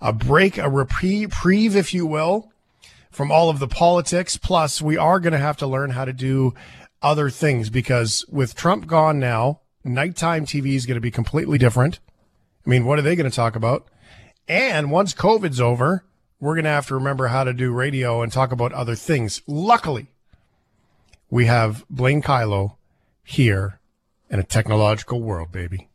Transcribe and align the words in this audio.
a 0.00 0.12
break, 0.12 0.58
a 0.58 0.68
reprieve, 0.68 1.76
if 1.76 1.94
you 1.94 2.06
will, 2.06 2.52
from 3.10 3.30
all 3.30 3.48
of 3.48 3.58
the 3.58 3.68
politics. 3.68 4.36
Plus, 4.36 4.82
we 4.82 4.96
are 4.96 5.20
going 5.20 5.32
to 5.32 5.38
have 5.38 5.56
to 5.58 5.66
learn 5.66 5.90
how 5.90 6.04
to 6.04 6.12
do 6.12 6.54
other 7.02 7.30
things 7.30 7.70
because 7.70 8.24
with 8.28 8.54
Trump 8.54 8.86
gone 8.86 9.18
now, 9.18 9.60
nighttime 9.84 10.44
TV 10.44 10.74
is 10.74 10.86
going 10.86 10.96
to 10.96 11.00
be 11.00 11.10
completely 11.10 11.58
different. 11.58 12.00
I 12.66 12.70
mean, 12.70 12.84
what 12.84 12.98
are 12.98 13.02
they 13.02 13.16
going 13.16 13.30
to 13.30 13.34
talk 13.34 13.56
about? 13.56 13.86
And 14.48 14.90
once 14.90 15.14
COVID's 15.14 15.60
over, 15.60 16.04
we're 16.40 16.54
going 16.54 16.64
to 16.64 16.70
have 16.70 16.86
to 16.88 16.94
remember 16.94 17.28
how 17.28 17.44
to 17.44 17.52
do 17.52 17.72
radio 17.72 18.22
and 18.22 18.32
talk 18.32 18.52
about 18.52 18.72
other 18.72 18.94
things. 18.94 19.42
Luckily, 19.46 20.08
we 21.30 21.46
have 21.46 21.84
Blaine 21.88 22.22
Kyllo 22.22 22.76
here 23.24 23.80
in 24.30 24.38
a 24.38 24.44
technological 24.44 25.20
world, 25.20 25.52
baby. 25.52 25.88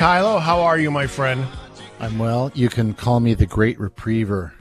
Kyllo, 0.00 0.40
how 0.40 0.62
are 0.62 0.78
you, 0.78 0.90
my 0.90 1.06
friend? 1.06 1.46
I'm 1.98 2.18
well. 2.18 2.50
You 2.54 2.70
can 2.70 2.94
call 2.94 3.20
me 3.20 3.34
the 3.34 3.44
Great 3.44 3.78
Repriever. 3.78 4.54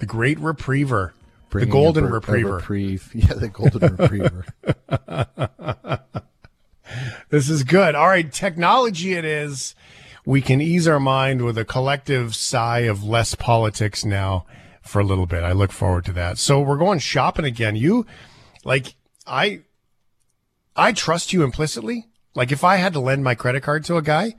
The 0.00 0.06
Great 0.06 0.36
Repriever. 0.40 1.14
the 1.52 1.64
Golden 1.64 2.06
a, 2.06 2.08
Repriever. 2.08 2.48
A 2.48 2.52
reprieve. 2.54 3.08
Yeah, 3.14 3.34
the 3.34 3.46
Golden 3.46 3.94
Repriever. 3.96 4.46
this 7.30 7.48
is 7.48 7.62
good. 7.62 7.94
All 7.94 8.08
right, 8.08 8.32
technology 8.32 9.12
it 9.12 9.24
is. 9.24 9.76
We 10.26 10.42
can 10.42 10.60
ease 10.60 10.88
our 10.88 10.98
mind 10.98 11.42
with 11.42 11.56
a 11.56 11.64
collective 11.64 12.34
sigh 12.34 12.80
of 12.80 13.04
less 13.04 13.36
politics 13.36 14.04
now 14.04 14.44
for 14.82 14.98
a 14.98 15.04
little 15.04 15.26
bit. 15.26 15.44
I 15.44 15.52
look 15.52 15.70
forward 15.70 16.04
to 16.06 16.12
that. 16.14 16.36
So 16.36 16.60
we're 16.60 16.78
going 16.78 16.98
shopping 16.98 17.44
again. 17.44 17.76
You 17.76 18.06
like 18.64 18.96
I 19.24 19.60
I 20.74 20.94
trust 20.94 21.32
you 21.32 21.44
implicitly. 21.44 22.07
Like 22.38 22.52
if 22.52 22.62
I 22.62 22.76
had 22.76 22.92
to 22.92 23.00
lend 23.00 23.24
my 23.24 23.34
credit 23.34 23.64
card 23.64 23.84
to 23.86 23.96
a 23.96 24.02
guy, 24.02 24.36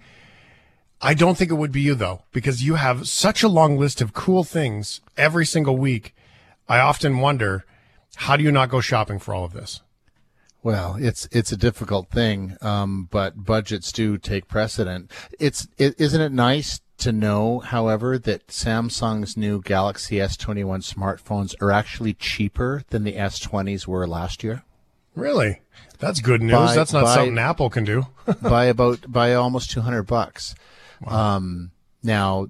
I 1.02 1.14
don't 1.14 1.38
think 1.38 1.52
it 1.52 1.56
would 1.56 1.74
be 1.74 1.82
you 1.82 1.96
though, 1.96 2.24
because 2.32 2.64
you 2.64 2.76
have 2.76 3.10
such 3.10 3.44
a 3.44 3.50
long 3.50 3.78
list 3.78 4.00
of 4.00 4.14
cool 4.14 4.46
things 4.46 5.02
every 5.18 5.46
single 5.46 5.76
week. 5.76 6.16
I 6.70 6.80
often 6.80 7.20
wonder, 7.20 7.66
how 8.16 8.38
do 8.38 8.44
you 8.46 8.54
not 8.54 8.70
go 8.70 8.80
shopping 8.80 9.20
for 9.20 9.34
all 9.34 9.44
of 9.44 9.52
this? 9.52 9.82
Well, 10.64 10.96
it's 10.98 11.28
it's 11.34 11.52
a 11.52 11.58
difficult 11.58 12.10
thing, 12.10 12.56
um, 12.62 13.10
but 13.12 13.44
budgets 13.44 13.92
do 13.92 14.18
take 14.18 14.48
precedent. 14.48 15.12
It's 15.38 15.68
it, 15.78 16.00
isn't 16.00 16.22
it 16.22 16.32
nice 16.32 16.80
to 17.00 17.12
know, 17.12 17.60
however, 17.60 18.18
that 18.18 18.48
Samsung's 18.48 19.36
new 19.36 19.62
Galaxy 19.62 20.16
S21 20.16 20.90
smartphones 20.90 21.54
are 21.62 21.72
actually 21.72 22.14
cheaper 22.14 22.84
than 22.92 23.04
the 23.04 23.18
S20s 23.18 23.88
were 23.88 24.08
last 24.08 24.42
year? 24.42 24.64
Really? 25.16 25.62
That's 26.00 26.22
good 26.22 26.42
news. 26.42 26.54
By, 26.54 26.76
That's 26.76 26.94
not 26.94 27.04
by, 27.04 27.16
something 27.16 27.38
Apple 27.38 27.70
can 27.70 27.84
do. 27.84 28.08
by 28.42 28.66
about 28.66 29.12
by 29.12 29.34
almost 29.34 29.72
200 29.72 30.04
bucks. 30.04 30.56
Wow. 31.02 31.36
Um, 31.36 31.72
now 32.04 32.48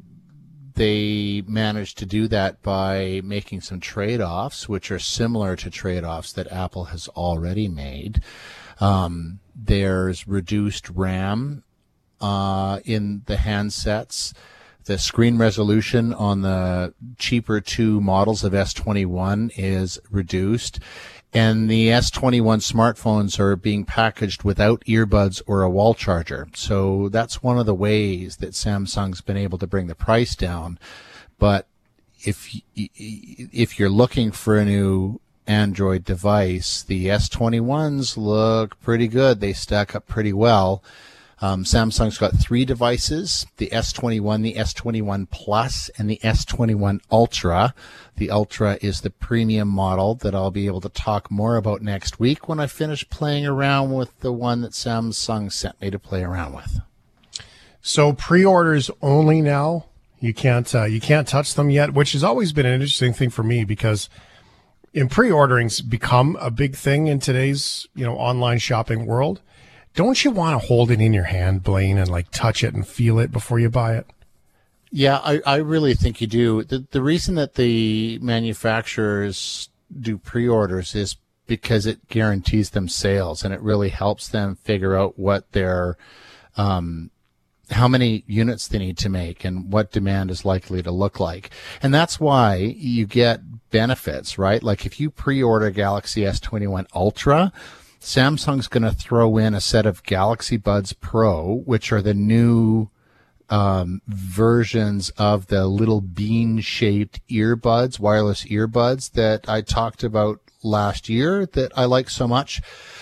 they 0.76 1.44
managed 1.46 1.98
to 1.98 2.06
do 2.06 2.28
that 2.30 2.62
by 2.62 3.22
making 3.24 3.62
some 3.62 3.80
trade-offs, 3.80 4.70
which 4.70 4.92
are 4.92 5.00
similar 5.00 5.56
to 5.58 5.70
trade-offs 5.70 6.32
that 6.34 6.50
Apple 6.52 6.86
has 6.86 7.10
already 7.10 7.68
made. 7.68 8.22
Um, 8.80 9.40
there's 9.54 10.28
reduced 10.28 10.90
RAM 10.90 11.64
uh, 12.22 12.80
in 12.86 13.24
the 13.26 13.36
handsets. 13.36 14.34
The 14.86 14.98
screen 14.98 15.38
resolution 15.38 16.14
on 16.14 16.42
the 16.42 16.94
cheaper 17.18 17.60
two 17.60 18.00
models 18.00 18.44
of 18.44 18.54
S21 18.54 19.52
is 19.58 20.00
reduced 20.10 20.80
and 21.34 21.70
the 21.70 21.90
S21 21.90 22.60
smartphones 22.60 23.40
are 23.40 23.56
being 23.56 23.86
packaged 23.86 24.44
without 24.44 24.84
earbuds 24.86 25.42
or 25.46 25.62
a 25.62 25.70
wall 25.70 25.94
charger. 25.94 26.48
So 26.56 27.10
that's 27.10 27.44
one 27.44 27.60
of 27.60 27.68
the 27.68 27.76
ways 27.76 28.38
that 28.38 28.52
Samsung's 28.52 29.22
been 29.22 29.38
able 29.38 29.60
to 29.60 29.68
bring 29.68 29.88
the 29.88 29.96
price 29.96 30.36
down. 30.36 30.80
But 31.38 31.68
if 32.22 32.50
if 32.76 33.80
you're 33.80 33.90
looking 33.90 34.32
for 34.32 34.58
a 34.58 34.66
new 34.66 35.20
Android 35.46 36.04
device, 36.04 36.84
the 36.84 37.08
S21s 37.08 38.18
look 38.18 38.80
pretty 38.82 39.08
good. 39.08 39.40
They 39.40 39.54
stack 39.54 39.96
up 39.96 40.08
pretty 40.08 40.34
well. 40.34 40.84
Um, 41.42 41.64
Samsung's 41.64 42.18
got 42.18 42.38
three 42.38 42.66
devices 42.66 43.46
the 43.58 43.70
S21, 43.70 44.44
the 44.44 44.56
S21 44.56 45.30
Plus, 45.30 45.90
and 45.98 46.10
the 46.10 46.20
S21 46.24 47.00
Ultra. 47.12 47.74
The 48.18 48.30
Ultra 48.30 48.78
is 48.82 49.02
the 49.02 49.10
premium 49.10 49.70
model 49.70 50.16
that 50.16 50.36
I'll 50.36 50.52
be 50.52 50.66
able 50.66 50.82
to 50.82 50.90
talk 50.90 51.32
more 51.32 51.56
about 51.56 51.82
next 51.82 52.20
week 52.20 52.50
when 52.50 52.60
I 52.60 52.68
finish 52.68 53.10
playing 53.10 53.46
around 53.46 53.94
with 53.94 54.20
the 54.20 54.34
one 54.34 54.62
that 54.62 54.72
Samsung 54.72 55.52
sent 55.52 55.80
me 55.82 55.90
to 55.90 56.00
play 56.00 56.24
around 56.24 56.54
with. 56.54 56.82
So 57.82 58.12
pre-orders 58.14 58.92
only 59.02 59.42
now. 59.42 59.86
You 60.20 60.34
can't 60.34 60.74
uh, 60.76 60.84
you 60.84 61.00
can't 61.00 61.28
touch 61.28 61.54
them 61.54 61.70
yet, 61.70 61.94
which 61.94 62.12
has 62.12 62.26
always 62.26 62.52
been 62.52 62.66
an 62.66 62.74
interesting 62.74 63.14
thing 63.14 63.30
for 63.30 63.44
me 63.44 63.64
because 63.64 64.10
in 64.94 65.08
pre-ordering's 65.08 65.80
become 65.80 66.38
a 66.42 66.52
big 66.52 66.76
thing 66.76 67.08
in 67.08 67.20
today's 67.20 67.88
you 67.96 68.04
know 68.06 68.16
online 68.16 68.60
shopping 68.60 69.06
world. 69.06 69.42
Don't 70.00 70.24
you 70.24 70.32
want 70.32 70.62
to 70.62 70.66
hold 70.66 70.92
it 70.92 71.02
in 71.02 71.12
your 71.12 71.26
hand, 71.26 71.62
Blaine, 71.62 71.98
and 71.98 72.10
like 72.10 72.32
touch 72.32 72.64
it 72.64 72.74
and 72.74 72.88
feel 72.88 73.20
it 73.20 73.34
before 73.34 73.60
you 73.60 73.70
buy 73.70 73.98
it? 73.98 74.08
Yeah, 74.92 75.18
I, 75.18 75.42
I 75.46 75.56
really 75.58 75.94
think 75.94 76.22
you 76.22 76.26
do. 76.26 76.64
The, 76.64 76.88
the 76.90 77.02
reason 77.02 77.36
that 77.36 77.56
the 77.56 78.18
manufacturers 78.20 79.68
do 80.00 80.18
pre-orders 80.18 80.96
is 80.96 81.18
because 81.48 81.86
it 81.86 82.08
guarantees 82.08 82.70
them 82.70 82.88
sales 82.88 83.44
and 83.44 83.54
it 83.54 83.60
really 83.60 83.90
helps 83.90 84.30
them 84.30 84.56
figure 84.56 84.96
out 84.96 85.20
what 85.20 85.52
their 85.52 85.98
um, 86.56 87.12
how 87.70 87.90
many 87.90 88.24
units 88.26 88.70
they 88.70 88.78
need 88.78 88.98
to 89.00 89.10
make 89.10 89.44
and 89.44 89.70
what 89.70 89.92
demand 89.92 90.32
is 90.32 90.46
likely 90.46 90.82
to 90.82 90.92
look 90.92 91.20
like. 91.20 91.50
And 91.84 91.94
that's 91.94 92.22
why 92.22 92.56
you 92.56 93.06
get 93.06 93.42
benefits, 93.70 94.38
right? 94.38 94.64
Like 94.64 94.86
if 94.86 94.98
you 94.98 95.10
pre-order 95.10 95.70
Galaxy 95.72 96.22
S21 96.22 96.86
Ultra, 96.96 97.52
Samsung's 98.02 98.68
going 98.68 98.84
to 98.84 98.92
throw 98.92 99.38
in 99.38 99.54
a 99.54 99.62
set 99.62 99.86
of 99.86 100.04
Galaxy 100.04 100.58
Buds 100.58 100.94
Pro, 100.94 101.62
which 101.66 101.92
are 101.92 102.02
the 102.02 102.14
new 102.14 102.90
um, 103.50 104.02
versions 104.08 105.10
of 105.12 105.48
the 105.48 105.68
little 105.68 106.02
bean 106.02 106.60
shaped 106.62 107.20
earbuds, 107.28 108.00
wireless 108.00 108.46
earbuds 108.46 109.12
that 109.12 109.50
I 109.50 109.62
talked 109.62 110.04
about 110.04 110.40
last 110.64 111.10
year 111.10 111.46
that 111.46 111.72
I 111.76 111.86
like 111.86 112.10
so 112.10 112.28
much. 112.28 112.62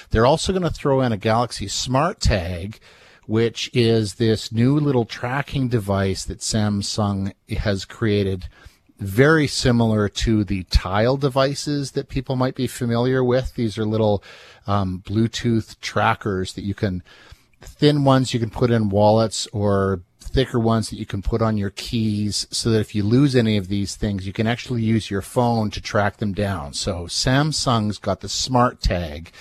They're 0.10 0.26
also 0.26 0.52
going 0.52 0.64
to 0.64 0.70
throw 0.70 1.02
in 1.02 1.12
a 1.12 1.18
Galaxy 1.18 1.66
SmartTag, 1.66 2.80
which 3.26 3.70
is 3.74 4.16
this 4.16 4.52
new 4.52 4.80
little 4.80 5.06
tracking 5.06 5.68
device 5.68 6.24
that 6.26 6.40
Samsung 6.40 7.34
has 7.58 7.86
created 7.86 8.48
very 9.00 9.48
similar 9.48 10.10
to 10.10 10.44
the 10.44 10.64
tile 10.64 11.18
devices 11.18 11.92
that 11.92 12.10
people 12.10 12.36
might 12.36 12.56
be 12.56 12.68
familiar 12.68 13.24
with. 13.24 13.56
These 13.56 13.78
are 13.78 13.86
little 13.86 14.24
um, 14.66 15.04
Bluetooth 15.06 15.80
trackers 15.82 16.54
that 16.54 16.64
you 16.64 16.74
can, 16.74 17.04
thin 17.62 18.04
ones 18.04 18.34
you 18.34 18.40
can 18.40 18.50
put 18.50 18.72
in 18.72 18.90
wallets 18.90 19.48
or 19.54 20.02
thicker 20.20 20.60
ones 20.60 20.90
that 20.90 20.98
you 21.00 21.06
can 21.06 21.22
put 21.22 21.42
on 21.42 21.58
your 21.58 21.70
keys 21.70 22.48
so 22.52 22.70
that 22.70 22.80
if 22.80 22.94
you 22.94 23.04
lose 23.04 23.36
any 23.36 23.58
of 23.58 23.68
these 23.68 23.96
things, 23.96 24.28
you 24.28 24.34
can 24.34 24.48
actually 24.48 24.82
use 24.82 25.10
your 25.10 25.22
phone 25.22 25.70
to 25.72 25.82
track 25.82 26.18
them 26.18 26.34
down. 26.34 26.74
So 26.74 27.06
Samsung's 27.06 27.98
got 27.98 28.22
the 28.22 28.30
smart 28.30 28.82
tag 28.82 29.32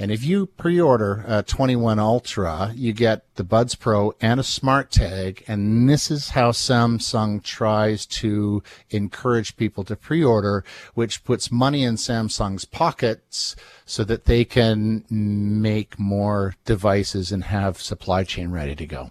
and 0.00 0.10
if 0.10 0.24
you 0.24 0.46
pre-order 0.46 1.22
a 1.28 1.42
21 1.42 1.98
Ultra, 1.98 2.72
you 2.74 2.94
get 2.94 3.22
the 3.34 3.44
Buds 3.44 3.74
Pro 3.74 4.14
and 4.18 4.40
a 4.40 4.42
smart 4.42 4.90
tag. 4.90 5.44
And 5.46 5.90
this 5.90 6.10
is 6.10 6.30
how 6.30 6.52
Samsung 6.52 7.42
tries 7.42 8.06
to 8.06 8.62
encourage 8.88 9.58
people 9.58 9.84
to 9.84 9.96
pre-order, 9.96 10.64
which 10.94 11.22
puts 11.22 11.52
money 11.52 11.84
in 11.84 11.96
Samsung's 11.96 12.64
pockets 12.64 13.54
so 13.84 14.02
that 14.04 14.24
they 14.24 14.42
can 14.42 15.04
make 15.10 15.98
more 15.98 16.54
devices 16.64 17.30
and 17.30 17.44
have 17.44 17.78
supply 17.78 18.24
chain 18.24 18.50
ready 18.50 18.74
to 18.74 18.86
go. 18.86 19.10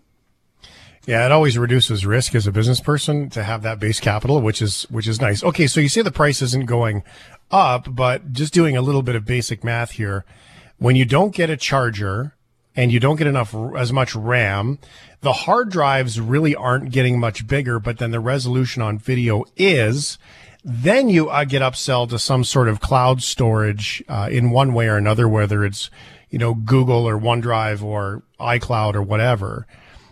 Yeah, 1.05 1.23
it 1.23 1.31
always 1.31 1.55
reduces 1.55 2.03
risk 2.03 2.33
as 2.33 2.47
a 2.47 2.51
business 2.51 2.81
person 2.81 3.29
to 3.29 3.43
have 3.43 3.61
that 3.61 3.79
base 3.79 3.99
capital, 3.99 4.41
which 4.41 4.59
is 4.59 4.83
which 4.89 5.07
is 5.07 5.21
nice. 5.21 5.43
Okay, 5.43 5.67
so 5.67 5.79
you 5.79 5.89
say 5.89 6.01
the 6.01 6.11
price 6.11 6.41
isn't 6.41 6.65
going 6.65 7.03
up, 7.51 7.95
but 7.95 8.33
just 8.33 8.53
doing 8.53 8.75
a 8.75 8.81
little 8.81 9.01
bit 9.03 9.15
of 9.15 9.25
basic 9.25 9.63
math 9.63 9.91
here, 9.91 10.25
when 10.79 10.95
you 10.95 11.05
don't 11.05 11.33
get 11.33 11.49
a 11.49 11.57
charger 11.57 12.35
and 12.75 12.91
you 12.91 12.99
don't 12.99 13.17
get 13.17 13.27
enough 13.27 13.55
as 13.77 13.93
much 13.93 14.15
RAM, 14.15 14.79
the 15.21 15.33
hard 15.33 15.69
drives 15.69 16.19
really 16.19 16.55
aren't 16.55 16.91
getting 16.91 17.19
much 17.19 17.45
bigger, 17.45 17.79
but 17.79 17.97
then 17.97 18.11
the 18.11 18.19
resolution 18.19 18.81
on 18.81 18.97
video 18.97 19.45
is. 19.55 20.17
Then 20.63 21.07
you 21.07 21.29
uh, 21.29 21.45
get 21.45 21.61
upsell 21.61 22.09
to 22.09 22.19
some 22.19 22.43
sort 22.43 22.67
of 22.67 22.81
cloud 22.81 23.23
storage 23.23 24.03
uh, 24.09 24.27
in 24.31 24.51
one 24.51 24.73
way 24.73 24.87
or 24.87 24.97
another, 24.97 25.27
whether 25.27 25.63
it's 25.63 25.89
you 26.29 26.39
know, 26.39 26.53
Google 26.53 27.07
or 27.07 27.19
OneDrive 27.19 27.83
or 27.83 28.23
iCloud 28.39 28.95
or 28.95 29.01
whatever. 29.01 29.67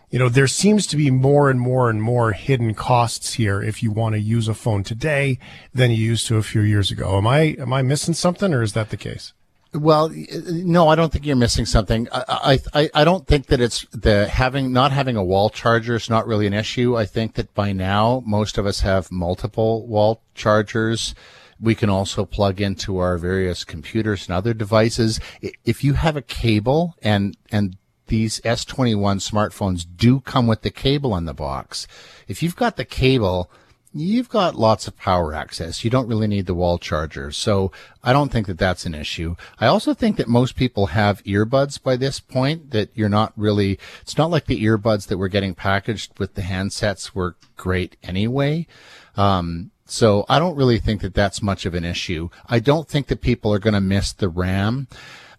You 0.09 0.19
know, 0.19 0.29
there 0.29 0.47
seems 0.47 0.87
to 0.87 0.97
be 0.97 1.11
more 1.11 1.49
and 1.49 1.59
more 1.59 1.89
and 1.89 2.01
more 2.01 2.31
hidden 2.31 2.73
costs 2.73 3.33
here 3.33 3.61
if 3.61 3.83
you 3.83 3.91
want 3.91 4.15
to 4.15 4.21
use 4.21 4.47
a 4.47 4.53
phone 4.53 4.83
today 4.83 5.37
than 5.73 5.91
you 5.91 5.97
used 5.97 6.27
to 6.27 6.37
a 6.37 6.43
few 6.43 6.61
years 6.61 6.91
ago. 6.91 7.17
Am 7.17 7.27
I 7.27 7.55
am 7.59 7.73
I 7.73 7.81
missing 7.81 8.13
something 8.13 8.53
or 8.53 8.61
is 8.61 8.73
that 8.73 8.89
the 8.89 8.97
case? 8.97 9.33
Well, 9.73 10.05
uh, 10.05 10.37
no, 10.47 10.87
I 10.87 10.95
don't 10.95 11.11
think 11.11 11.25
you're 11.25 11.35
missing 11.35 11.65
something. 11.65 12.07
I, 12.11 12.59
I, 12.73 12.89
I 12.93 13.03
don't 13.03 13.27
think 13.27 13.47
that 13.47 13.59
it's 13.59 13.85
the 13.91 14.27
having 14.27 14.71
not 14.71 14.91
having 14.91 15.15
a 15.17 15.23
wall 15.23 15.49
charger 15.49 15.95
is 15.95 16.09
not 16.09 16.27
really 16.27 16.47
an 16.47 16.53
issue. 16.53 16.95
I 16.95 17.05
think 17.05 17.35
that 17.35 17.53
by 17.53 17.73
now 17.73 18.23
most 18.25 18.57
of 18.57 18.65
us 18.65 18.81
have 18.81 19.11
multiple 19.11 19.85
wall 19.85 20.21
chargers. 20.35 21.13
We 21.59 21.75
can 21.75 21.89
also 21.89 22.23
plug 22.23 22.61
into 22.61 22.97
our 22.99 23.17
various 23.17 23.63
computers 23.63 24.27
and 24.27 24.35
other 24.35 24.53
devices. 24.53 25.19
If 25.41 25.83
you 25.83 25.93
have 25.93 26.15
a 26.15 26.21
cable 26.21 26.95
and 27.01 27.35
and 27.51 27.77
these 28.07 28.39
S21 28.41 29.19
smartphones 29.19 29.85
do 29.97 30.21
come 30.21 30.47
with 30.47 30.61
the 30.61 30.71
cable 30.71 31.15
in 31.17 31.25
the 31.25 31.33
box. 31.33 31.87
If 32.27 32.41
you've 32.41 32.55
got 32.55 32.77
the 32.77 32.85
cable, 32.85 33.51
you've 33.93 34.29
got 34.29 34.55
lots 34.55 34.87
of 34.87 34.97
power 34.97 35.33
access. 35.33 35.83
You 35.83 35.89
don't 35.89 36.07
really 36.07 36.27
need 36.27 36.45
the 36.45 36.53
wall 36.53 36.77
charger. 36.77 37.31
So 37.31 37.71
I 38.03 38.13
don't 38.13 38.31
think 38.31 38.47
that 38.47 38.57
that's 38.57 38.85
an 38.85 38.95
issue. 38.95 39.35
I 39.59 39.67
also 39.67 39.93
think 39.93 40.17
that 40.17 40.27
most 40.27 40.55
people 40.55 40.87
have 40.87 41.23
earbuds 41.23 41.81
by 41.81 41.95
this 41.95 42.19
point 42.19 42.71
that 42.71 42.89
you're 42.93 43.09
not 43.09 43.33
really, 43.35 43.79
it's 44.01 44.17
not 44.17 44.29
like 44.29 44.45
the 44.45 44.63
earbuds 44.63 45.07
that 45.07 45.17
were 45.17 45.27
getting 45.27 45.55
packaged 45.55 46.19
with 46.19 46.35
the 46.35 46.41
handsets 46.43 47.15
were 47.15 47.35
great 47.55 47.97
anyway. 48.03 48.67
Um, 49.15 49.71
so 49.85 50.25
I 50.27 50.37
don't 50.37 50.57
really 50.57 50.79
think 50.79 51.01
that 51.01 51.13
that's 51.13 51.41
much 51.41 51.65
of 51.65 51.73
an 51.73 51.85
issue. 51.85 52.29
I 52.47 52.59
don't 52.59 52.87
think 52.87 53.07
that 53.07 53.21
people 53.21 53.53
are 53.53 53.59
going 53.59 53.73
to 53.73 53.81
miss 53.81 54.11
the 54.11 54.29
RAM. 54.29 54.87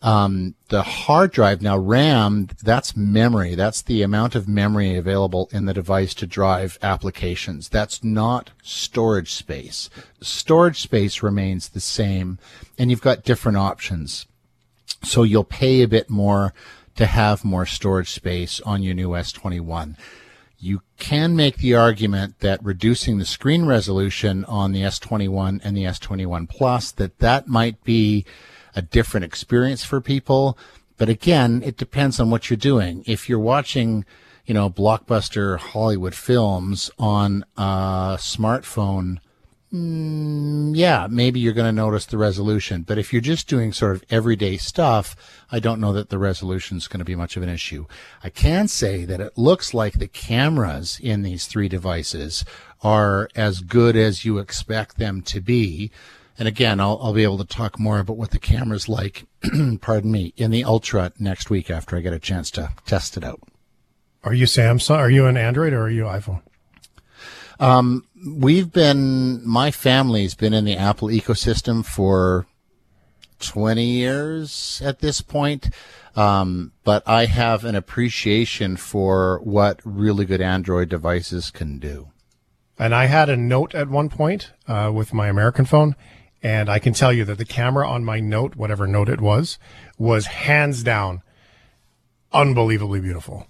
Um, 0.00 0.54
the 0.68 0.82
hard 0.82 1.32
drive 1.32 1.60
now 1.60 1.76
RAM, 1.76 2.48
that's 2.62 2.96
memory. 2.96 3.54
That's 3.56 3.82
the 3.82 4.02
amount 4.02 4.36
of 4.36 4.46
memory 4.46 4.96
available 4.96 5.48
in 5.52 5.64
the 5.64 5.74
device 5.74 6.14
to 6.14 6.26
drive 6.26 6.78
applications. 6.82 7.68
That's 7.68 8.04
not 8.04 8.50
storage 8.62 9.32
space. 9.32 9.90
Storage 10.20 10.80
space 10.80 11.22
remains 11.22 11.68
the 11.68 11.80
same 11.80 12.38
and 12.78 12.90
you've 12.90 13.00
got 13.00 13.24
different 13.24 13.58
options. 13.58 14.26
So 15.02 15.24
you'll 15.24 15.44
pay 15.44 15.82
a 15.82 15.88
bit 15.88 16.08
more 16.08 16.54
to 16.94 17.06
have 17.06 17.44
more 17.44 17.66
storage 17.66 18.10
space 18.10 18.60
on 18.60 18.82
your 18.82 18.94
new 18.94 19.10
S21. 19.10 19.96
You 20.60 20.82
can 20.98 21.36
make 21.36 21.58
the 21.58 21.74
argument 21.74 22.40
that 22.40 22.62
reducing 22.64 23.18
the 23.18 23.24
screen 23.24 23.64
resolution 23.66 24.44
on 24.46 24.72
the 24.72 24.82
S21 24.82 25.60
and 25.62 25.76
the 25.76 25.84
S21 25.84 26.48
Plus, 26.48 26.90
that 26.92 27.20
that 27.20 27.46
might 27.46 27.82
be 27.84 28.24
a 28.75 28.82
different 28.82 29.25
experience 29.25 29.85
for 29.85 30.00
people. 30.00 30.59
But 30.97 31.09
again, 31.09 31.62
it 31.65 31.76
depends 31.76 32.19
on 32.19 32.31
what 32.31 32.50
you're 32.50 32.56
doing. 32.56 33.05
If 33.06 33.29
you're 33.29 33.38
watching, 33.38 34.05
you 34.47 34.55
know, 34.55 34.69
blockbuster 34.69 35.59
Hollywood 35.59 36.15
films 36.15 36.91
on 36.99 37.44
a 37.56 38.17
smartphone, 38.19 39.19
mm, 39.73 40.73
yeah, 40.75 41.06
maybe 41.09 41.38
you're 41.38 41.53
going 41.53 41.73
to 41.73 41.82
notice 41.82 42.06
the 42.06 42.19
resolution. 42.19 42.82
But 42.82 42.99
if 42.99 43.12
you're 43.12 43.23
just 43.23 43.49
doing 43.49 43.73
sort 43.73 43.94
of 43.94 44.05
everyday 44.11 44.56
stuff, 44.56 45.15
I 45.53 45.61
don't 45.61 45.81
know 45.81 45.93
that 45.93 46.11
the 46.11 46.19
resolution 46.19 46.76
is 46.76 46.88
going 46.88 46.99
to 46.99 47.05
be 47.05 47.15
much 47.15 47.37
of 47.37 47.44
an 47.44 47.49
issue. 47.49 47.87
I 48.25 48.31
can 48.31 48.67
say 48.67 49.05
that 49.05 49.20
it 49.20 49.38
looks 49.38 49.73
like 49.73 49.94
the 49.94 50.09
cameras 50.09 50.99
in 51.00 51.23
these 51.23 51.47
three 51.47 51.69
devices 51.69 52.44
are 52.82 53.29
as 53.37 53.61
good 53.61 53.94
as 53.97 54.25
you 54.25 54.38
expect 54.38 54.99
them 54.99 55.23
to 55.23 55.41
be. 55.41 55.93
And 56.38 56.46
again, 56.46 56.79
I'll, 56.79 56.99
I'll 57.02 57.12
be 57.12 57.25
able 57.25 57.38
to 57.38 57.44
talk 57.44 57.79
more 57.79 57.99
about 57.99 58.17
what 58.17 58.31
the 58.31 58.38
camera's 58.38 58.88
like, 58.88 59.26
pardon 59.81 60.12
me, 60.12 60.32
in 60.37 60.50
the 60.50 60.64
Ultra 60.64 61.12
next 61.19 61.50
week 61.50 61.70
after 61.70 61.96
I 61.96 62.00
get 62.00 62.12
a 62.12 62.19
chance 62.19 62.50
to 62.52 62.70
test 62.87 63.17
it 63.17 63.25
out. 63.25 63.40
Are 64.23 64.35
you 64.35 64.46
Samsung? 64.46 64.99
Are 64.99 65.11
you 65.11 65.26
an 65.26 65.37
Android 65.37 65.73
or 65.73 65.82
are 65.82 65.90
you 65.90 66.05
iPhone? 66.05 66.43
Um, 67.61 68.06
we've 68.25 68.73
been, 68.73 69.46
my 69.46 69.73
family's 69.73 70.35
been 70.35 70.55
in 70.55 70.64
the 70.64 70.76
Apple 70.76 71.08
ecosystem 71.08 71.85
for 71.85 72.46
20 73.41 73.84
years 73.84 74.81
at 74.84 75.00
this 75.00 75.20
point. 75.20 75.70
Um, 76.14 76.73
but 76.82 77.06
I 77.06 77.26
have 77.26 77.64
an 77.64 77.75
appreciation 77.75 78.76
for 78.76 79.41
what 79.44 79.81
really 79.84 80.25
good 80.25 80.41
Android 80.41 80.88
devices 80.88 81.50
can 81.50 81.79
do. 81.79 82.08
And 82.79 82.94
I 82.94 83.06
had 83.06 83.29
a 83.29 83.37
note 83.37 83.75
at 83.75 83.88
one 83.88 84.08
point 84.08 84.52
uh, 84.67 84.91
with 84.93 85.12
my 85.12 85.29
American 85.29 85.64
phone, 85.64 85.94
and 86.43 86.69
I 86.70 86.79
can 86.79 86.93
tell 86.94 87.12
you 87.12 87.25
that 87.25 87.38
the 87.38 87.44
camera 87.44 87.88
on 87.88 88.05
my 88.05 88.20
note, 88.20 88.56
whatever 88.56 88.87
note 88.87 89.08
it 89.08 89.20
was, 89.20 89.58
was 89.99 90.26
hands 90.26 90.82
down 90.82 91.23
unbelievably 92.32 93.00
beautiful. 93.00 93.46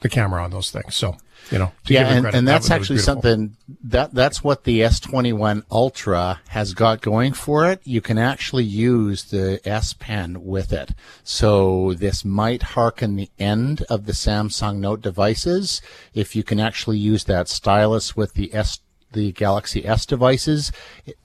The 0.00 0.08
camera 0.08 0.42
on 0.42 0.50
those 0.50 0.72
things. 0.72 0.96
So, 0.96 1.16
you 1.52 1.58
know, 1.58 1.70
yeah, 1.86 2.08
and, 2.08 2.22
credit, 2.22 2.36
and 2.36 2.48
that's 2.48 2.68
that 2.68 2.74
actually 2.74 2.98
something 2.98 3.56
that 3.84 4.12
that's 4.12 4.42
what 4.42 4.64
the 4.64 4.80
S21 4.80 5.62
Ultra 5.70 6.40
has 6.48 6.74
got 6.74 7.02
going 7.02 7.32
for 7.32 7.70
it. 7.70 7.80
You 7.84 8.00
can 8.00 8.18
actually 8.18 8.64
use 8.64 9.24
the 9.24 9.60
S 9.64 9.92
Pen 9.92 10.44
with 10.44 10.72
it. 10.72 10.90
So 11.22 11.94
this 11.94 12.24
might 12.24 12.62
harken 12.62 13.14
the 13.14 13.30
end 13.38 13.82
of 13.82 14.06
the 14.06 14.12
Samsung 14.12 14.78
Note 14.78 15.02
devices. 15.02 15.80
If 16.14 16.34
you 16.34 16.42
can 16.42 16.58
actually 16.58 16.98
use 16.98 17.22
that 17.24 17.48
stylus 17.48 18.16
with 18.16 18.34
the 18.34 18.52
S 18.52 18.80
the 19.12 19.32
Galaxy 19.32 19.86
S 19.86 20.06
devices, 20.06 20.72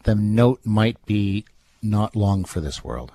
the 0.03 0.15
Note 0.15 0.61
might 0.63 1.03
be 1.05 1.45
not 1.81 2.15
long 2.15 2.45
for 2.45 2.59
this 2.59 2.83
world. 2.83 3.11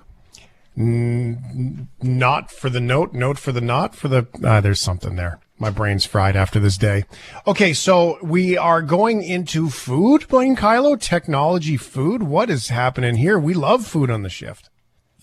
Mm, 0.77 1.87
not 2.01 2.51
for 2.51 2.69
the 2.69 2.79
Note, 2.79 3.13
Note 3.13 3.37
for 3.37 3.51
the 3.51 3.61
not 3.61 3.95
for 3.95 4.07
the. 4.07 4.27
Uh, 4.43 4.59
there's 4.61 4.79
something 4.79 5.15
there. 5.15 5.39
My 5.59 5.69
brain's 5.69 6.05
fried 6.05 6.35
after 6.35 6.59
this 6.59 6.77
day. 6.77 7.05
Okay, 7.45 7.73
so 7.73 8.17
we 8.23 8.57
are 8.57 8.81
going 8.81 9.23
into 9.23 9.69
food, 9.69 10.27
Blaine 10.27 10.55
Kyllo, 10.55 10.99
technology 10.99 11.77
food. 11.77 12.23
What 12.23 12.49
is 12.49 12.69
happening 12.69 13.15
here? 13.15 13.37
We 13.37 13.53
love 13.53 13.85
food 13.85 14.09
on 14.09 14.23
the 14.23 14.29
shift. 14.29 14.69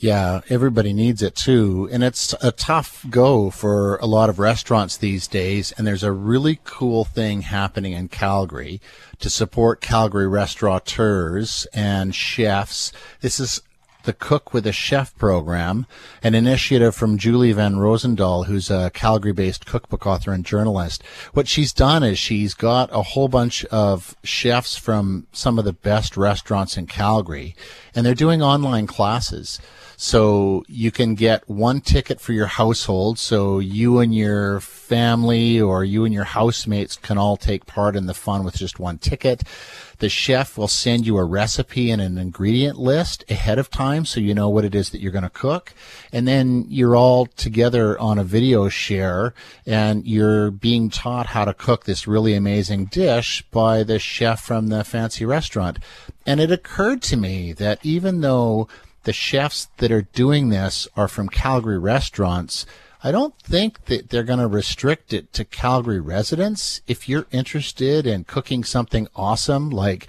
Yeah, 0.01 0.41
everybody 0.49 0.95
needs 0.95 1.21
it 1.21 1.35
too. 1.35 1.87
And 1.93 2.03
it's 2.03 2.35
a 2.43 2.53
tough 2.53 3.05
go 3.11 3.51
for 3.51 3.97
a 3.97 4.07
lot 4.07 4.31
of 4.31 4.39
restaurants 4.39 4.97
these 4.97 5.29
days. 5.29 5.73
And 5.73 5.87
there's 5.87 6.03
a 6.03 6.11
really 6.11 6.59
cool 6.65 7.05
thing 7.05 7.43
happening 7.43 7.93
in 7.93 8.09
Calgary 8.09 8.81
to 9.19 9.29
support 9.29 9.83
Calgary 9.83 10.27
restaurateurs 10.27 11.67
and 11.75 12.15
chefs. 12.15 12.93
This 13.21 13.39
is 13.39 13.61
the 14.05 14.15
Cook 14.15 14.55
with 14.55 14.67
a 14.67 14.73
Chef 14.73 15.15
program, 15.19 15.87
an 16.23 16.35
initiative 16.35 16.95
from 16.95 17.19
Julie 17.19 17.53
Van 17.53 17.77
Rosendaal, 17.77 18.45
who's 18.45 18.71
a 18.71 18.91
Calgary 18.95 19.33
based 19.33 19.67
cookbook 19.67 20.07
author 20.07 20.33
and 20.33 20.47
journalist. 20.47 21.03
What 21.35 21.47
she's 21.47 21.75
done 21.75 22.03
is 22.03 22.19
she's 22.19 22.55
got 22.55 22.89
a 22.91 23.03
whole 23.03 23.29
bunch 23.29 23.67
of 23.67 24.17
chefs 24.25 24.79
from 24.79 25.27
some 25.33 25.59
of 25.59 25.67
the 25.67 25.75
best 25.75 26.17
restaurants 26.17 26.79
in 26.79 26.87
Calgary, 26.87 27.55
and 27.95 28.07
they're 28.07 28.15
doing 28.15 28.41
online 28.43 28.87
classes. 28.87 29.61
So 30.03 30.65
you 30.67 30.91
can 30.91 31.15
get 31.15 31.47
one 31.47 31.83
ticket 31.83 32.23
for 32.23 32.33
your 32.33 32.47
household. 32.47 33.19
So 33.19 33.59
you 33.59 33.99
and 33.99 34.15
your 34.15 34.61
family 34.61 35.61
or 35.61 35.85
you 35.85 36.07
and 36.07 36.15
your 36.15 36.25
housemates 36.25 36.97
can 36.97 37.19
all 37.19 37.37
take 37.37 37.67
part 37.67 37.95
in 37.95 38.07
the 38.07 38.15
fun 38.15 38.43
with 38.43 38.57
just 38.57 38.81
one 38.81 38.97
ticket. 38.97 39.43
The 39.99 40.09
chef 40.09 40.57
will 40.57 40.69
send 40.69 41.07
you 41.07 41.19
a 41.19 41.25
recipe 41.25 41.91
and 41.91 42.01
an 42.01 42.17
ingredient 42.17 42.79
list 42.79 43.31
ahead 43.31 43.59
of 43.59 43.69
time 43.69 44.07
so 44.07 44.21
you 44.21 44.33
know 44.33 44.49
what 44.49 44.65
it 44.65 44.75
is 44.75 44.89
that 44.89 45.03
you're 45.03 45.13
going 45.13 45.23
to 45.23 45.29
cook. 45.29 45.75
And 46.11 46.27
then 46.27 46.65
you're 46.71 46.97
all 46.97 47.27
together 47.27 47.99
on 48.01 48.19
a 48.19 48.25
video 48.25 48.71
share 48.71 49.35
and 49.67 50.07
you're 50.07 50.51
being 50.51 50.89
taught 50.89 51.27
how 51.27 51.45
to 51.45 51.53
cook 51.53 51.85
this 51.85 52.07
really 52.07 52.33
amazing 52.33 52.87
dish 52.87 53.43
by 53.51 53.83
the 53.83 53.99
chef 53.99 54.41
from 54.41 54.69
the 54.69 54.83
fancy 54.83 55.27
restaurant. 55.27 55.79
And 56.25 56.41
it 56.41 56.51
occurred 56.51 57.03
to 57.03 57.19
me 57.19 57.53
that 57.53 57.85
even 57.85 58.23
though 58.23 58.67
the 59.05 59.13
chefs 59.13 59.69
that 59.79 59.91
are 59.91 60.03
doing 60.03 60.49
this 60.49 60.87
are 60.97 61.09
from 61.09 61.29
Calgary 61.29 61.79
restaurants. 61.79 62.67
I 63.03 63.13
don't 63.13 63.39
think 63.41 63.87
that 63.87 64.11
they're 64.11 64.23
going 64.23 64.41
to 64.41 64.47
restrict 64.47 65.13
it 65.13 65.33
to 65.33 65.45
Calgary 65.45 66.01
residents. 66.01 66.83
If 66.87 67.09
you're 67.09 67.27
interested 67.31 68.07
in 68.07 68.25
cooking 68.25 68.63
something 68.63 69.09
awesome 69.17 69.71
like 69.71 70.07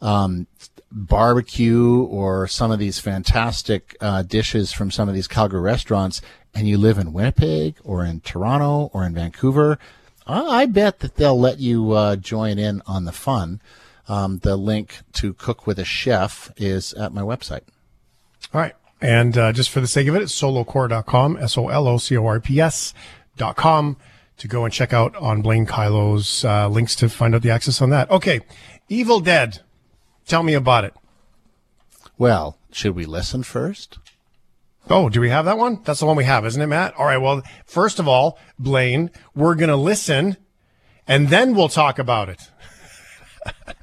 um, 0.00 0.46
barbecue 0.90 2.02
or 2.02 2.46
some 2.48 2.70
of 2.70 2.78
these 2.78 2.98
fantastic 2.98 3.96
uh, 4.00 4.22
dishes 4.22 4.72
from 4.72 4.90
some 4.90 5.08
of 5.08 5.14
these 5.14 5.28
Calgary 5.28 5.60
restaurants, 5.60 6.22
and 6.54 6.68
you 6.68 6.78
live 6.78 6.98
in 6.98 7.12
Winnipeg 7.12 7.76
or 7.84 8.04
in 8.04 8.20
Toronto 8.20 8.90
or 8.92 9.04
in 9.04 9.14
Vancouver, 9.14 9.78
I 10.26 10.66
bet 10.66 11.00
that 11.00 11.16
they'll 11.16 11.38
let 11.38 11.58
you 11.58 11.92
uh, 11.92 12.16
join 12.16 12.58
in 12.58 12.82
on 12.86 13.04
the 13.04 13.12
fun. 13.12 13.60
Um, 14.08 14.38
the 14.38 14.56
link 14.56 14.98
to 15.14 15.34
Cook 15.34 15.66
with 15.66 15.78
a 15.78 15.84
Chef 15.84 16.50
is 16.56 16.92
at 16.94 17.12
my 17.12 17.22
website. 17.22 17.62
All 18.52 18.60
right. 18.60 18.74
And 19.00 19.36
uh, 19.36 19.52
just 19.52 19.70
for 19.70 19.80
the 19.80 19.86
sake 19.86 20.06
of 20.06 20.14
it, 20.14 20.22
it's 20.22 20.40
solocorp.com, 20.40 21.36
S 21.38 21.58
O 21.58 21.68
L 21.68 21.88
O 21.88 21.98
C 21.98 22.16
O 22.16 22.24
R 22.26 22.40
P 22.40 22.60
S.com 22.60 23.96
to 24.38 24.48
go 24.48 24.64
and 24.64 24.72
check 24.72 24.92
out 24.92 25.14
on 25.16 25.42
Blaine 25.42 25.66
Kyllo's 25.66 26.44
uh, 26.44 26.68
links 26.68 26.94
to 26.96 27.08
find 27.08 27.34
out 27.34 27.42
the 27.42 27.50
access 27.50 27.82
on 27.82 27.90
that. 27.90 28.10
Okay. 28.10 28.40
Evil 28.88 29.20
Dead. 29.20 29.60
Tell 30.26 30.42
me 30.42 30.54
about 30.54 30.84
it. 30.84 30.94
Well, 32.18 32.58
should 32.70 32.94
we 32.94 33.04
listen 33.04 33.42
first? 33.42 33.98
Oh, 34.88 35.08
do 35.08 35.20
we 35.20 35.30
have 35.30 35.44
that 35.44 35.58
one? 35.58 35.80
That's 35.84 36.00
the 36.00 36.06
one 36.06 36.16
we 36.16 36.24
have, 36.24 36.44
isn't 36.44 36.60
it, 36.60 36.66
Matt? 36.66 36.94
All 36.94 37.06
right. 37.06 37.18
Well, 37.18 37.42
first 37.66 37.98
of 37.98 38.08
all, 38.08 38.38
Blaine, 38.58 39.10
we're 39.34 39.54
going 39.54 39.68
to 39.68 39.76
listen 39.76 40.36
and 41.06 41.28
then 41.28 41.54
we'll 41.54 41.68
talk 41.68 41.98
about 41.98 42.28
it. 42.28 42.48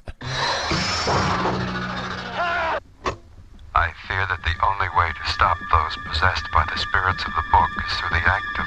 I 4.20 4.26
fear 4.26 4.36
that 4.36 4.44
the 4.44 4.66
only 4.66 4.88
way 4.98 5.12
to 5.12 5.32
stop 5.32 5.56
those 5.70 5.96
possessed 6.04 6.50
by 6.52 6.64
the 6.70 6.76
spirits 6.76 7.24
of 7.24 7.32
the 7.32 7.42
book 7.50 7.70
is 7.86 7.92
through 7.98 8.10
the 8.10 8.28
act 8.28 8.58
of 8.58 8.66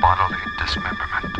bodily 0.00 0.38
dismemberment. 0.58 1.38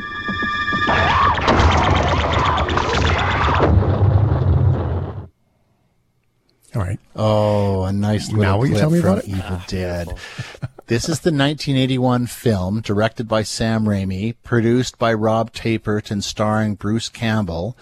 All 6.77 6.83
right. 6.83 7.01
Oh, 7.17 7.83
a 7.83 7.93
nice 7.93 8.29
little 8.29 8.43
Now 8.43 8.59
will 8.59 8.67
you 8.67 8.73
clip 8.75 8.81
tell 8.81 8.91
me 8.91 9.01
from 9.01 9.11
about 9.11 9.25
it? 9.25 9.29
Evil 9.29 9.61
Dead. 9.67 10.09
this 10.87 11.09
is 11.09 11.21
the 11.21 11.33
1981 11.33 12.27
film 12.27 12.81
directed 12.81 13.27
by 13.27 13.43
Sam 13.43 13.87
Raimi, 13.87 14.37
produced 14.45 14.99
by 14.99 15.13
Rob 15.13 15.53
Tapert, 15.53 16.13
and 16.13 16.23
starring 16.23 16.77
Bruce 16.77 17.09
Campbell. 17.09 17.77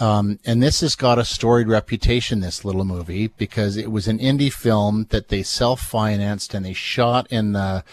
Um, 0.00 0.38
and 0.44 0.62
this 0.62 0.80
has 0.80 0.94
got 0.94 1.18
a 1.18 1.24
storied 1.24 1.68
reputation, 1.68 2.40
this 2.40 2.64
little 2.64 2.84
movie, 2.84 3.28
because 3.28 3.76
it 3.76 3.90
was 3.90 4.06
an 4.06 4.18
indie 4.18 4.52
film 4.52 5.06
that 5.10 5.28
they 5.28 5.42
self-financed 5.42 6.54
and 6.54 6.64
they 6.64 6.72
shot 6.72 7.26
in 7.30 7.52
the 7.52 7.84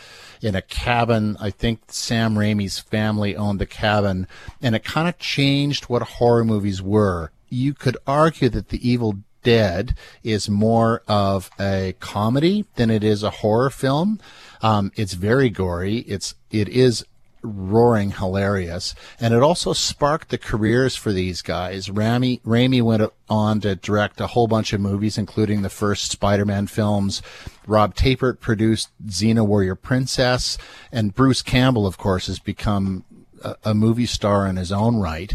in 0.41 0.55
a 0.55 0.61
cabin. 0.61 1.35
I 1.39 1.49
think 1.49 1.79
Sam 1.87 2.35
Raimi's 2.35 2.79
family 2.79 3.35
owned 3.35 3.59
the 3.59 3.65
cabin, 3.65 4.27
and 4.61 4.75
it 4.75 4.83
kind 4.83 5.07
of 5.07 5.17
changed 5.17 5.85
what 5.85 6.03
horror 6.03 6.45
movies 6.45 6.81
were. 6.81 7.31
You 7.49 7.73
could 7.73 7.97
argue 8.05 8.49
that 8.49 8.69
the 8.69 8.87
Evil 8.87 9.15
Dead 9.41 9.95
is 10.23 10.49
more 10.49 11.03
of 11.07 11.49
a 11.59 11.95
comedy 11.99 12.65
than 12.75 12.89
it 12.89 13.03
is 13.03 13.23
a 13.23 13.29
horror 13.29 13.69
film. 13.69 14.19
Um, 14.61 14.91
it's 14.95 15.13
very 15.13 15.49
gory. 15.49 15.99
It's 15.99 16.35
it 16.51 16.67
is 16.69 17.05
roaring 17.45 18.11
hilarious, 18.11 18.95
and 19.19 19.33
it 19.33 19.41
also 19.41 19.73
sparked 19.73 20.29
the 20.29 20.37
careers 20.37 20.95
for 20.95 21.11
these 21.13 21.41
guys. 21.41 21.87
Raimi, 21.87 22.41
Raimi 22.41 22.81
went 22.81 23.11
on 23.29 23.61
to 23.61 23.75
direct 23.75 24.19
a 24.19 24.27
whole 24.27 24.47
bunch 24.47 24.73
of 24.73 24.81
movies, 24.81 25.17
including 25.17 25.61
the 25.61 25.69
first 25.69 26.11
Spider-Man 26.11 26.67
films. 26.67 27.21
Rob 27.67 27.95
Tapert 27.95 28.39
produced 28.39 28.89
Xena 29.05 29.45
Warrior 29.45 29.75
Princess, 29.75 30.57
and 30.91 31.15
Bruce 31.15 31.41
Campbell, 31.41 31.87
of 31.87 31.97
course, 31.97 32.27
has 32.27 32.39
become 32.39 33.05
a, 33.41 33.55
a 33.63 33.73
movie 33.73 34.05
star 34.05 34.45
in 34.47 34.57
his 34.57 34.71
own 34.71 34.97
right. 34.97 35.33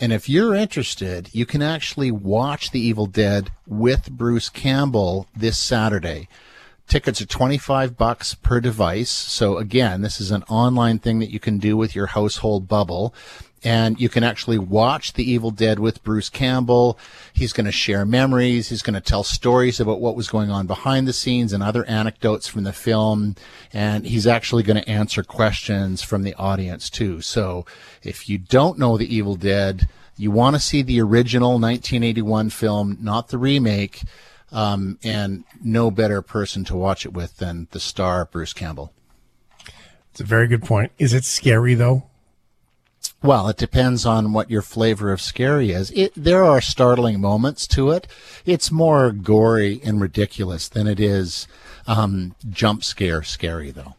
And 0.00 0.14
if 0.14 0.30
you're 0.30 0.54
interested, 0.54 1.28
you 1.32 1.44
can 1.44 1.60
actually 1.60 2.10
watch 2.10 2.70
The 2.70 2.80
Evil 2.80 3.04
Dead 3.04 3.50
with 3.66 4.10
Bruce 4.10 4.48
Campbell 4.48 5.26
this 5.36 5.58
Saturday. 5.58 6.26
Tickets 6.90 7.22
are 7.22 7.26
25 7.26 7.96
bucks 7.96 8.34
per 8.34 8.58
device. 8.58 9.10
So 9.10 9.58
again, 9.58 10.02
this 10.02 10.20
is 10.20 10.32
an 10.32 10.42
online 10.48 10.98
thing 10.98 11.20
that 11.20 11.30
you 11.30 11.38
can 11.38 11.58
do 11.58 11.76
with 11.76 11.94
your 11.94 12.08
household 12.08 12.66
bubble. 12.66 13.14
And 13.62 14.00
you 14.00 14.08
can 14.08 14.24
actually 14.24 14.58
watch 14.58 15.12
The 15.12 15.22
Evil 15.22 15.52
Dead 15.52 15.78
with 15.78 16.02
Bruce 16.02 16.28
Campbell. 16.28 16.98
He's 17.32 17.52
going 17.52 17.66
to 17.66 17.70
share 17.70 18.04
memories. 18.04 18.70
He's 18.70 18.82
going 18.82 18.94
to 18.94 19.00
tell 19.00 19.22
stories 19.22 19.78
about 19.78 20.00
what 20.00 20.16
was 20.16 20.28
going 20.28 20.50
on 20.50 20.66
behind 20.66 21.06
the 21.06 21.12
scenes 21.12 21.52
and 21.52 21.62
other 21.62 21.84
anecdotes 21.84 22.48
from 22.48 22.64
the 22.64 22.72
film. 22.72 23.36
And 23.72 24.04
he's 24.04 24.26
actually 24.26 24.64
going 24.64 24.82
to 24.82 24.90
answer 24.90 25.22
questions 25.22 26.02
from 26.02 26.24
the 26.24 26.34
audience 26.34 26.90
too. 26.90 27.20
So 27.20 27.66
if 28.02 28.28
you 28.28 28.36
don't 28.36 28.80
know 28.80 28.98
The 28.98 29.14
Evil 29.14 29.36
Dead, 29.36 29.86
you 30.16 30.32
want 30.32 30.56
to 30.56 30.60
see 30.60 30.82
the 30.82 31.00
original 31.00 31.52
1981 31.52 32.50
film, 32.50 32.98
not 33.00 33.28
the 33.28 33.38
remake. 33.38 34.02
Um, 34.52 34.98
and 35.04 35.44
no 35.62 35.90
better 35.90 36.22
person 36.22 36.64
to 36.64 36.76
watch 36.76 37.06
it 37.06 37.12
with 37.12 37.36
than 37.36 37.68
the 37.70 37.80
star 37.80 38.24
Bruce 38.24 38.52
Campbell. 38.52 38.92
It's 40.10 40.20
a 40.20 40.24
very 40.24 40.48
good 40.48 40.62
point. 40.62 40.90
Is 40.98 41.14
it 41.14 41.24
scary 41.24 41.74
though? 41.74 42.04
Well, 43.22 43.48
it 43.48 43.58
depends 43.58 44.06
on 44.06 44.32
what 44.32 44.50
your 44.50 44.62
flavor 44.62 45.12
of 45.12 45.20
scary 45.20 45.72
is. 45.72 45.90
It, 45.90 46.12
there 46.16 46.42
are 46.42 46.60
startling 46.60 47.20
moments 47.20 47.66
to 47.68 47.90
it. 47.90 48.06
It's 48.46 48.70
more 48.70 49.12
gory 49.12 49.80
and 49.84 50.00
ridiculous 50.00 50.68
than 50.68 50.86
it 50.86 50.98
is 50.98 51.46
um, 51.86 52.34
jump 52.50 52.82
scare 52.82 53.22
scary, 53.22 53.70
though. 53.70 53.94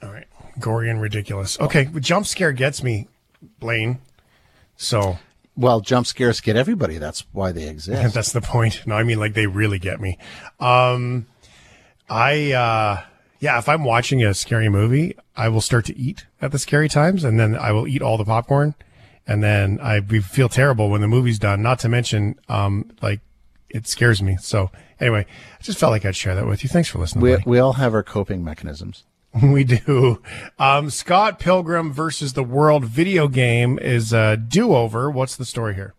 All 0.00 0.12
right. 0.12 0.26
Gory 0.60 0.90
and 0.90 1.00
ridiculous. 1.00 1.58
Okay. 1.58 1.86
Jump 1.98 2.26
scare 2.26 2.52
gets 2.52 2.84
me, 2.84 3.08
Blaine. 3.58 3.98
So 4.76 5.18
Well, 5.56 5.80
jump 5.80 6.06
scares 6.06 6.40
get 6.40 6.56
everybody. 6.56 6.98
That's 6.98 7.24
why 7.32 7.52
they 7.52 7.68
exist. 7.68 8.14
that's 8.14 8.32
the 8.32 8.40
point. 8.40 8.86
No, 8.86 8.94
I 8.94 9.02
mean 9.02 9.18
like 9.18 9.34
they 9.34 9.46
really 9.46 9.78
get 9.78 10.00
me. 10.00 10.18
Um, 10.60 11.26
I 12.08 12.52
uh, 12.52 13.02
yeah, 13.40 13.58
if 13.58 13.68
I'm 13.68 13.84
watching 13.84 14.22
a 14.24 14.34
scary 14.34 14.68
movie, 14.68 15.16
I 15.36 15.48
will 15.48 15.60
start 15.60 15.84
to 15.86 15.96
eat 15.98 16.26
at 16.40 16.52
the 16.52 16.58
scary 16.58 16.88
times, 16.88 17.24
and 17.24 17.38
then 17.38 17.56
I 17.56 17.72
will 17.72 17.88
eat 17.88 18.02
all 18.02 18.16
the 18.16 18.24
popcorn, 18.24 18.74
and 19.26 19.42
then 19.42 19.78
I 19.80 20.00
feel 20.00 20.48
terrible 20.48 20.90
when 20.90 21.00
the 21.00 21.08
movie's 21.08 21.38
done. 21.38 21.62
Not 21.62 21.78
to 21.80 21.88
mention, 21.88 22.38
um, 22.48 22.90
like 23.02 23.20
it 23.68 23.86
scares 23.86 24.22
me. 24.22 24.36
So 24.40 24.70
anyway, 25.00 25.26
I 25.58 25.62
just 25.62 25.78
felt 25.78 25.90
like 25.90 26.04
I'd 26.04 26.16
share 26.16 26.34
that 26.34 26.46
with 26.46 26.62
you. 26.62 26.68
Thanks 26.68 26.88
for 26.88 26.98
listening. 26.98 27.22
we, 27.22 27.32
buddy. 27.32 27.42
we 27.46 27.58
all 27.58 27.74
have 27.74 27.94
our 27.94 28.02
coping 28.02 28.44
mechanisms. 28.44 29.04
We 29.42 29.64
do. 29.64 30.22
Um, 30.58 30.90
Scott 30.90 31.38
Pilgrim 31.38 31.92
versus 31.92 32.34
the 32.34 32.42
World 32.42 32.84
video 32.84 33.28
game 33.28 33.78
is 33.78 34.12
a 34.12 34.36
do 34.36 34.74
over. 34.74 35.10
What's 35.10 35.36
the 35.36 35.46
story 35.46 35.74
here? 35.74 35.94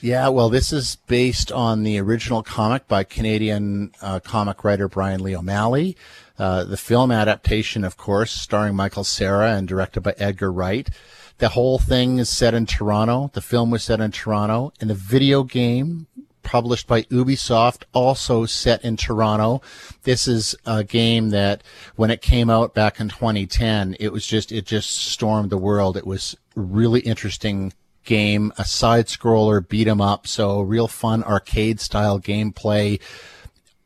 Yeah, 0.00 0.28
well, 0.30 0.48
this 0.48 0.72
is 0.72 0.96
based 1.06 1.52
on 1.52 1.84
the 1.84 2.00
original 2.00 2.42
comic 2.42 2.88
by 2.88 3.04
Canadian 3.04 3.92
uh, 4.02 4.18
comic 4.18 4.64
writer 4.64 4.88
Brian 4.88 5.22
Lee 5.22 5.36
O'Malley. 5.36 5.96
Uh, 6.36 6.64
the 6.64 6.76
film 6.76 7.12
adaptation, 7.12 7.84
of 7.84 7.96
course, 7.96 8.32
starring 8.32 8.74
Michael 8.74 9.04
Cera 9.04 9.52
and 9.52 9.68
directed 9.68 10.00
by 10.00 10.14
Edgar 10.18 10.50
Wright. 10.50 10.90
The 11.38 11.50
whole 11.50 11.78
thing 11.78 12.18
is 12.18 12.28
set 12.28 12.52
in 12.52 12.66
Toronto. 12.66 13.30
The 13.32 13.40
film 13.40 13.70
was 13.70 13.84
set 13.84 14.00
in 14.00 14.10
Toronto, 14.10 14.72
and 14.80 14.90
the 14.90 14.94
video 14.94 15.44
game 15.44 16.08
published 16.42 16.86
by 16.86 17.02
Ubisoft, 17.02 17.84
also 17.92 18.46
set 18.46 18.84
in 18.84 18.96
Toronto. 18.96 19.62
This 20.02 20.26
is 20.26 20.54
a 20.66 20.84
game 20.84 21.30
that 21.30 21.62
when 21.96 22.10
it 22.10 22.22
came 22.22 22.50
out 22.50 22.74
back 22.74 23.00
in 23.00 23.08
2010, 23.08 23.96
it 24.00 24.12
was 24.12 24.26
just, 24.26 24.52
it 24.52 24.66
just 24.66 24.90
stormed 24.90 25.50
the 25.50 25.58
world. 25.58 25.96
It 25.96 26.06
was 26.06 26.36
really 26.54 27.00
interesting 27.00 27.72
game, 28.04 28.52
a 28.58 28.64
side 28.64 29.06
scroller 29.06 29.66
beat 29.66 29.86
'em 29.88 30.00
up. 30.00 30.26
So 30.26 30.60
real 30.60 30.88
fun 30.88 31.22
arcade 31.22 31.80
style 31.80 32.18
gameplay. 32.18 33.00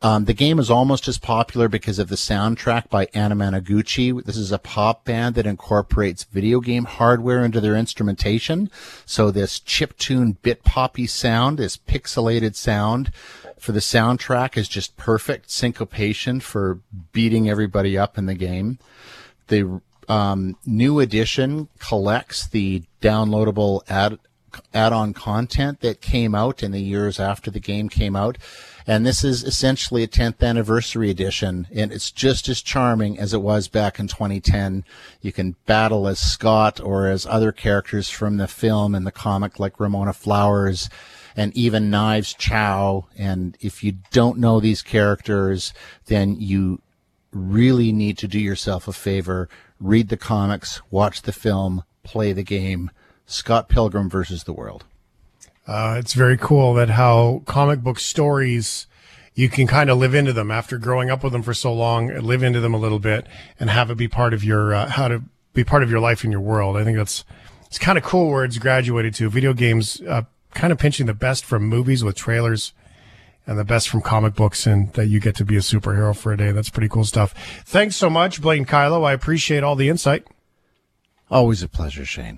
Um, 0.02 0.26
the 0.26 0.34
game 0.34 0.58
is 0.58 0.70
almost 0.70 1.08
as 1.08 1.18
popular 1.18 1.68
because 1.68 1.98
of 1.98 2.08
the 2.08 2.16
soundtrack 2.16 2.90
by 2.90 3.08
Anna. 3.14 3.60
This 3.60 4.36
is 4.36 4.52
a 4.52 4.58
pop 4.58 5.04
band 5.04 5.34
that 5.34 5.46
incorporates 5.46 6.24
video 6.24 6.60
game 6.60 6.84
hardware 6.84 7.44
into 7.44 7.60
their 7.60 7.74
instrumentation. 7.74 8.70
So 9.06 9.30
this 9.30 9.58
chiptune 9.58 10.36
bit 10.42 10.62
poppy 10.64 11.06
sound, 11.06 11.58
this 11.58 11.76
pixelated 11.76 12.54
sound 12.54 13.10
for 13.58 13.72
the 13.72 13.80
soundtrack 13.80 14.56
is 14.56 14.68
just 14.68 14.96
perfect 14.96 15.50
syncopation 15.50 16.40
for 16.40 16.80
beating 17.12 17.48
everybody 17.48 17.96
up 17.96 18.18
in 18.18 18.26
the 18.26 18.34
game. 18.34 18.78
The 19.48 19.80
um, 20.08 20.56
new 20.66 21.00
edition 21.00 21.68
collects 21.78 22.46
the 22.46 22.84
downloadable 23.00 23.80
add 23.88 24.18
add-on 24.74 25.14
content 25.14 25.80
that 25.80 26.00
came 26.00 26.34
out 26.34 26.62
in 26.62 26.72
the 26.72 26.80
years 26.80 27.18
after 27.20 27.50
the 27.50 27.60
game 27.60 27.88
came 27.88 28.16
out. 28.16 28.38
And 28.86 29.04
this 29.04 29.24
is 29.24 29.42
essentially 29.42 30.04
a 30.04 30.08
10th 30.08 30.42
anniversary 30.42 31.10
edition, 31.10 31.66
and 31.74 31.90
it's 31.92 32.12
just 32.12 32.48
as 32.48 32.62
charming 32.62 33.18
as 33.18 33.34
it 33.34 33.42
was 33.42 33.66
back 33.66 33.98
in 33.98 34.06
2010. 34.06 34.84
You 35.20 35.32
can 35.32 35.56
battle 35.66 36.06
as 36.06 36.20
Scott 36.20 36.80
or 36.80 37.08
as 37.08 37.26
other 37.26 37.50
characters 37.50 38.08
from 38.08 38.36
the 38.36 38.46
film 38.46 38.94
and 38.94 39.04
the 39.04 39.10
comic, 39.10 39.58
like 39.58 39.80
Ramona 39.80 40.12
Flowers 40.12 40.88
and 41.36 41.54
even 41.56 41.90
Knives 41.90 42.32
Chau. 42.32 43.06
And 43.18 43.56
if 43.60 43.82
you 43.82 43.96
don't 44.12 44.38
know 44.38 44.60
these 44.60 44.82
characters, 44.82 45.74
then 46.06 46.36
you 46.40 46.80
really 47.32 47.92
need 47.92 48.18
to 48.18 48.28
do 48.28 48.38
yourself 48.38 48.88
a 48.88 48.92
favor. 48.92 49.48
Read 49.80 50.08
the 50.08 50.16
comics, 50.16 50.80
watch 50.90 51.22
the 51.22 51.32
film, 51.32 51.82
play 52.02 52.32
the 52.32 52.44
game. 52.44 52.90
Scott 53.26 53.68
Pilgrim 53.68 54.08
versus 54.08 54.44
the 54.44 54.52
World. 54.52 54.84
Uh, 55.66 55.96
it's 55.98 56.14
very 56.14 56.36
cool 56.36 56.74
that 56.74 56.90
how 56.90 57.42
comic 57.44 57.80
book 57.80 57.98
stories 57.98 58.86
you 59.34 59.48
can 59.48 59.66
kind 59.66 59.90
of 59.90 59.98
live 59.98 60.14
into 60.14 60.32
them 60.32 60.50
after 60.50 60.78
growing 60.78 61.10
up 61.10 61.22
with 61.22 61.32
them 61.32 61.42
for 61.42 61.52
so 61.52 61.72
long, 61.72 62.08
live 62.08 62.42
into 62.42 62.60
them 62.60 62.72
a 62.72 62.78
little 62.78 62.98
bit, 62.98 63.26
and 63.60 63.68
have 63.68 63.90
it 63.90 63.96
be 63.96 64.08
part 64.08 64.32
of 64.32 64.42
your 64.42 64.74
uh, 64.74 64.88
how 64.88 65.08
to 65.08 65.22
be 65.52 65.64
part 65.64 65.82
of 65.82 65.90
your 65.90 66.00
life 66.00 66.22
and 66.24 66.32
your 66.32 66.40
world. 66.40 66.76
I 66.76 66.84
think 66.84 66.96
that's 66.96 67.24
it's 67.66 67.78
kind 67.78 67.98
of 67.98 68.04
cool 68.04 68.30
where 68.30 68.44
it's 68.44 68.58
graduated 68.58 69.14
to 69.14 69.28
video 69.28 69.52
games, 69.52 70.00
uh, 70.02 70.22
kind 70.54 70.72
of 70.72 70.78
pinching 70.78 71.06
the 71.06 71.14
best 71.14 71.44
from 71.44 71.64
movies 71.64 72.02
with 72.02 72.16
trailers 72.16 72.72
and 73.46 73.58
the 73.58 73.64
best 73.64 73.88
from 73.88 74.00
comic 74.00 74.34
books, 74.34 74.66
and 74.66 74.92
that 74.94 75.06
you 75.06 75.20
get 75.20 75.36
to 75.36 75.44
be 75.44 75.56
a 75.56 75.60
superhero 75.60 76.16
for 76.16 76.32
a 76.32 76.36
day. 76.36 76.52
That's 76.52 76.70
pretty 76.70 76.88
cool 76.88 77.04
stuff. 77.04 77.34
Thanks 77.64 77.96
so 77.96 78.08
much, 78.08 78.40
Blaine 78.40 78.66
Kyllo. 78.66 79.04
I 79.04 79.12
appreciate 79.12 79.62
all 79.62 79.76
the 79.76 79.88
insight. 79.88 80.26
Always 81.30 81.62
a 81.62 81.68
pleasure, 81.68 82.04
Shane. 82.04 82.34